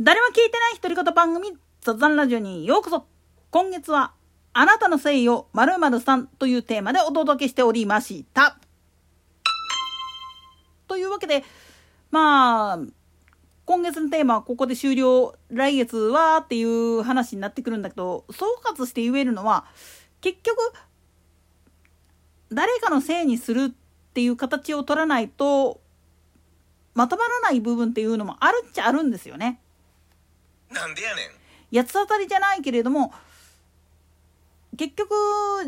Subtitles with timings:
[0.00, 3.06] 誰も聞いてない独り言番組雑談ラジオにようこそ
[3.52, 4.12] 今月は
[4.52, 8.58] あなたのせいよ〇〇さんというテーマでお届けしておりました。
[10.88, 11.44] というわけで、
[12.10, 12.78] まあ、
[13.66, 19.64] 今月のテーマはここで終了、来月はっていう話になってくるんだけど、総括して言えるのは、
[20.20, 20.56] 結局、
[22.52, 25.80] 誰かのせいにするっていう形を取らないと、
[26.94, 29.60] まとまらない部分っていうのもあるっちゃあるんですよね。
[30.74, 33.12] なんでやねん八つ当たりじゃないけれども
[34.76, 35.14] 結局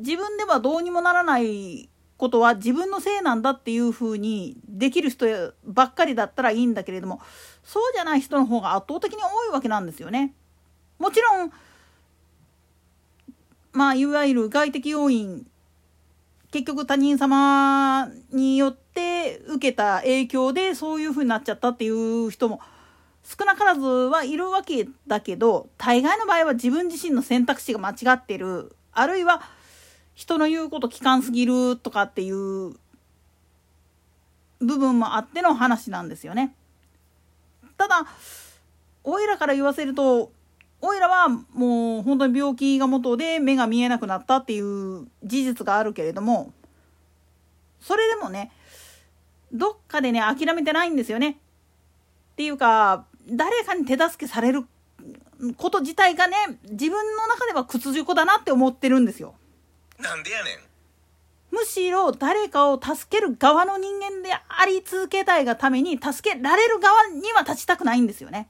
[0.00, 5.26] 自分ではどうにもならないことは自分のせいなんだっていうふうにできる人
[5.64, 7.20] ばっかりだったらいいんだけれども
[7.62, 10.34] そうじゃない人の方が圧倒的に多いわけなんですよね。
[10.98, 11.52] もちろん
[13.72, 15.46] まあいわゆる外的要因
[16.50, 22.60] 結局他人様によって受けた影響でそういうふうになっちゃったっていう人も
[23.28, 29.42] 少なからずはいるわけだけど大概の場合は自分自身の選択肢が間違ってるあるいは
[30.14, 32.72] 人の言うこと聞かんすぎるとかっていう
[34.60, 36.54] 部分もあっての話なんですよね。
[37.76, 38.06] ただ
[39.04, 40.32] おいらから言わせると
[40.80, 46.54] おいらはもう本当に病気が元で目が見えなくなったっていう事実があるけれども
[47.78, 48.50] それでもね
[49.52, 51.38] どっかでね諦めてないんですよね。
[52.32, 54.64] っていうか誰かに手助けされる
[55.56, 56.36] こと自体がね
[56.70, 59.34] 自分の中では屈辱だなって思ってるんですよ。
[59.98, 60.58] なんでやねん
[61.50, 68.48] むしろ誰かを助ける側の人間であり続けたいがために助けられる側には立ちたくないんですよね。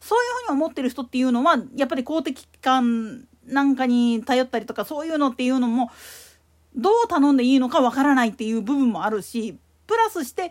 [0.00, 5.90] そういうふうに思ってる人っていうのはやっぱり公的機関なんかに頼ったりとかそういうのっていうのも
[6.74, 10.50] どう頼んでいいのかわからないっていう部分もあるしプラスして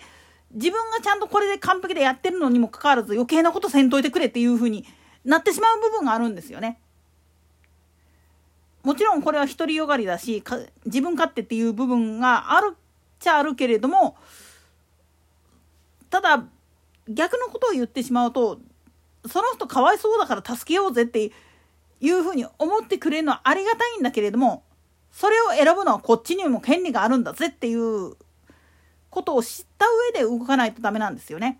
[0.56, 4.86] 自分がちゃんとこれで完璧でやってるのにもかかわらず余計なことせんといてくれっていうふうに
[5.26, 6.80] なってしまう部分があるんですよね。
[8.84, 10.44] もちろんこれは独りよがりだし
[10.86, 12.78] 自分勝手っていう部分があるっ
[13.20, 14.16] ちゃあるけれども
[16.12, 16.46] ただ
[17.10, 18.60] 逆のことを言ってしまうと
[19.28, 21.32] その人かわいそうだから助けようぜって
[22.00, 24.64] いうふうに思ってくれるのはありがたいんだけれども
[25.12, 28.16] それを選ぶのはこっちにも権利があるんだぜっていう
[29.16, 31.60] ことを知った上で動かないとダメなんですよね。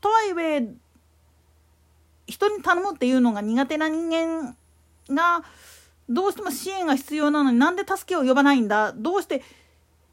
[0.00, 0.66] とはいえ
[2.26, 4.56] 人に頼むっていうのが苦手な人間
[5.10, 5.44] が
[6.08, 8.92] どうしても支援が必要なのになんで助けを呼ばないんだ？
[8.92, 9.42] どうして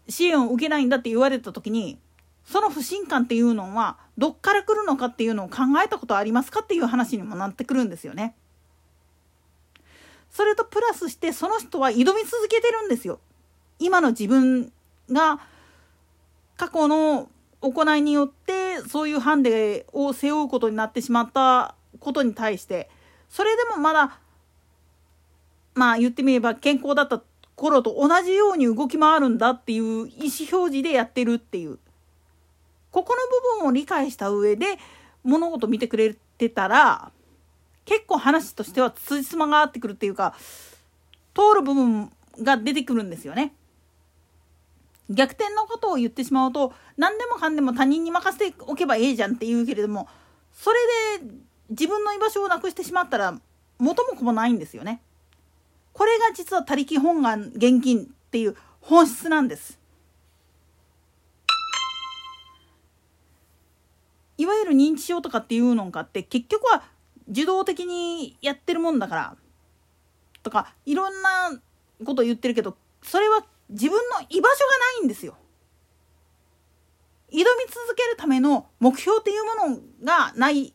[0.10, 2.00] 支援を受けないんだって言われた時に
[2.44, 8.36] その不信感っていうのはどっから来るのかっていうのを考えたことありますかっていう話にもなってくるんですよね。
[10.32, 13.20] それとプラスしてその人は挑み続けてるんですよ。
[13.80, 14.72] 今の自分
[15.12, 15.40] が
[16.58, 17.30] 過去の
[17.62, 22.90] 行いによってそういうハンデを背負うことになってしまったことに対して
[23.30, 24.20] それでもまだ
[25.74, 27.22] まあ言ってみれば健康だった
[27.56, 31.80] 頃と同じように動き回るんだっていう意思表示でやってるっていう
[32.92, 34.78] ここの部分を理解した上で
[35.24, 37.12] 物事見てくれてたら
[37.86, 40.36] 結構話としてはつじつまが合ってくるっていうか
[41.34, 42.12] 通る部分
[42.42, 43.54] が出てくるんですよね。
[45.10, 50.08] 逆転のことを言ってしまうと何でもかんでも他人に任せておけばいいじゃんって言うけれども
[50.54, 50.78] それ
[51.20, 51.28] で
[51.70, 53.40] 自分の居場所をなくしてしまったら
[53.80, 55.02] 元も子もないんですよね。
[55.94, 59.80] これが実は他力本願現金っていう本質なんです。
[64.38, 66.84] いわゆる認知症とかっていうのかって結局は
[67.30, 69.36] 受動的にやってるもんだから
[70.44, 71.60] とかいろんな
[72.06, 75.36] こと言ってるけどそれは自分の居場所がないんですよ。
[77.30, 80.74] 挑み続けるための目標っていうものがない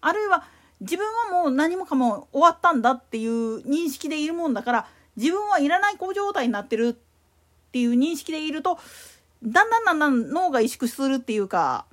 [0.00, 0.44] あるいは
[0.80, 4.86] 自分はもう何もかも終わったんだっていう認識でいるもんだから
[5.16, 8.78] 自分はいらない子状態になってるっていう認識でいると
[9.42, 11.86] だんだんだんだん脳が萎縮するっていうか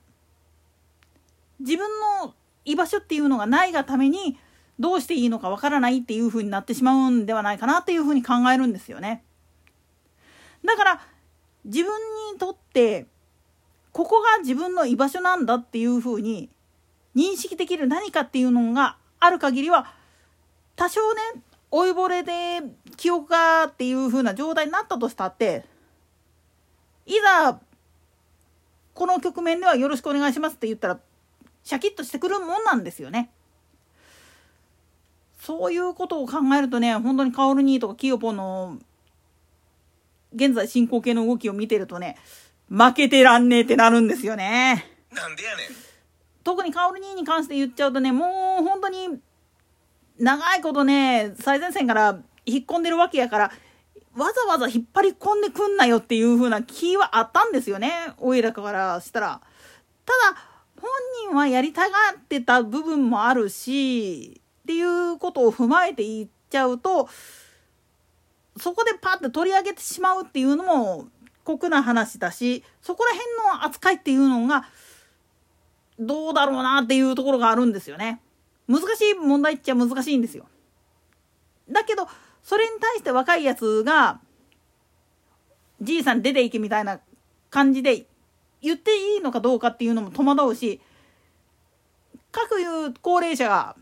[1.60, 1.90] 自分
[2.24, 2.36] の
[2.66, 4.38] 居場所っていうのがないがために
[4.80, 9.24] どうしていいのかわからないっていう風になってしまうんではないかなっていう風に考えるんですよね。
[10.65, 11.01] だから
[11.65, 11.91] 自分
[12.33, 13.07] にとって
[13.91, 16.50] ここが自分の居場所なんだっていう風に
[17.15, 19.94] 認識できる何かっていうのがある限りは
[20.75, 21.21] 多少ね
[21.71, 22.62] 老いぼれで
[22.97, 25.65] 記憶がっていう風な状態になったとしたって
[27.06, 27.59] いざ
[28.94, 31.00] この局面ではよろしくお願いしますって言ったら
[31.63, 33.31] シャキッとしてくるもんなんですよね。
[35.39, 38.79] そういうことを考えるとね本当にカオルニーとかキヨポの
[40.36, 42.18] 現在進行形の動きを見てるとね
[42.70, 44.86] 負けてらんねえってなるんですよね。
[45.12, 45.66] なんでやねん
[46.44, 49.20] 特にカオル兄に関して言っちゃうとねもう本当に
[50.20, 53.52] 長いことね最前線から引っ込んでるわけやから
[54.16, 59.42] わざわざ引っ張り込んでくんなよっていう風な気はあったんですよねおいらからしたら。
[60.06, 60.38] ただ
[60.80, 60.90] 本
[61.30, 67.10] 人はやりたがってた部分もあるしっていうことを踏まえて言っちゃうと
[68.57, 71.07] そこでパッて取り上げてしまうっていうのも
[71.44, 74.66] 酷な話だしそこら辺の扱いっていうのが
[76.00, 78.19] どうだろうなっていうところがあるんですよね。
[78.68, 80.46] 難しい問題っちゃ難しいんですよ。
[81.69, 82.07] だけど
[82.44, 84.19] それに対して若いやつが
[85.81, 87.00] じいさん出ていけみたいな
[87.50, 88.06] 感じで
[88.62, 90.81] 言っていいのかどうかっていうのも戸惑うし
[92.31, 93.75] 各いう高齢者が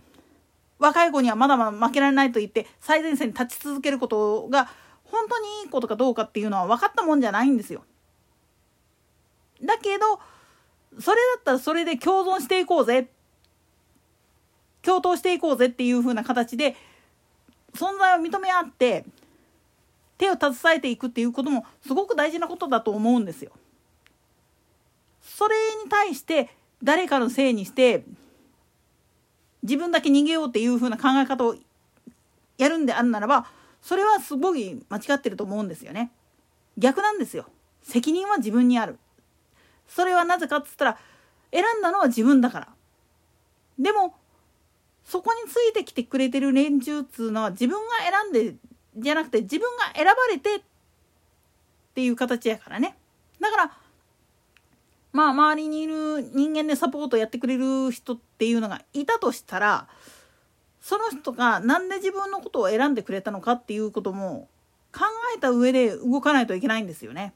[0.83, 4.69] 若い子にはまだまだ負けられないと言って最前線に立ち続けることが
[5.05, 7.85] 本当にいいことかどうかっていうのは分かったもんじゃないんですよ。
[9.63, 10.19] だけど
[10.99, 13.07] それだったらそれで共存していこうぜ
[14.81, 16.75] 共闘していこうぜっていう風な形で
[17.73, 19.05] 存在を認め合って
[20.17, 23.51] 手を携えていくっていうこともすごく大事なことだと思うんですよ。
[25.21, 26.49] それに対して
[26.83, 28.03] 誰かのせいにして
[29.63, 31.55] 自分だけ逃げようっていう風な考え方を
[32.57, 33.47] やるんであるならば
[33.81, 36.11] それはすごい間違ってると思うんですよね。
[36.77, 37.45] 逆なんですよ。
[37.81, 38.97] 責任は自分にある。
[39.87, 40.97] それはなぜかっつったら
[41.51, 42.67] 選んだのは自分だから。
[43.77, 44.15] でも
[45.03, 48.55] そこについてきてくれてる連中っつうのは自分が選んで
[48.97, 50.61] じゃなくて自分が選ばれてっ
[51.93, 52.95] ていう形やからね。
[53.39, 53.77] だから
[55.13, 59.87] まあ周りにいる人間でサポートやってくれる人っていうのがいたとしたら
[60.81, 64.49] その人が何で自分のことを選んでくれたのかっていうことも
[64.91, 65.05] 考
[65.35, 67.33] えた上で動かないといけないんですよね。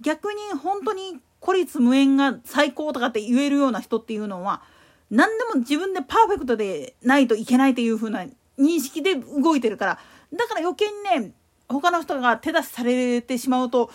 [0.00, 4.62] 逆に本当に孤立無縁が最高とかって言えるような人っていうのは
[5.10, 8.24] 何でも自分でパーフェクトでないといけないっていう風な
[8.58, 9.98] 認識で動いてるから
[10.32, 11.32] だから余計にね
[11.68, 13.90] 他の人が手出しされてしまうと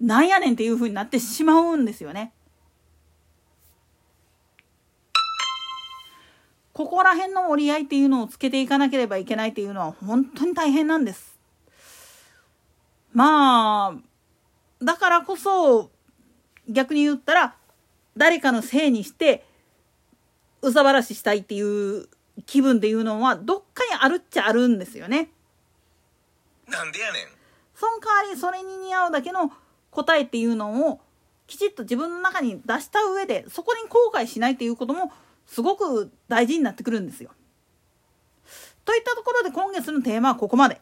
[0.00, 2.32] なんやねんっていう風になってしまうんですよね。
[6.72, 11.36] ここら辺の折り合いっていうのをつけていかなければいけないっていうのは本当に大変なんです。
[13.12, 15.90] まあだからこそ
[16.68, 17.56] 逆に言ったら
[18.16, 19.44] 誰かのせいにして
[20.62, 22.08] うさばらししたいっていう
[22.46, 25.30] 気分っていうのはどっかにあるっちゃあるんですよね。
[26.68, 27.22] なんでやねん
[27.74, 29.50] その代わりそれに似合うだけの
[29.90, 31.00] 答えっていうのを
[31.46, 35.12] きちっと自分の中に出した上でそこに後悔しないっていうことも
[35.46, 37.30] すごく大事になってくるんですよ。
[38.84, 40.80] といったところで今月のテーマはここまで。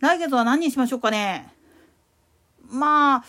[0.00, 1.52] 来月は何にしましょうかね。
[2.68, 3.24] まあ、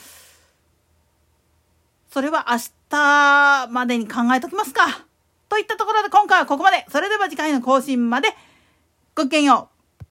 [2.10, 2.58] それは明
[2.90, 5.06] 日までに考えときますか。
[5.50, 6.86] といったところで今回はここまで。
[6.90, 8.30] それでは次回の更新まで。
[9.16, 9.73] ごきげんよう。